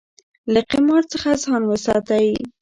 [0.53, 2.27] له قمار څخه ځان وساتئ.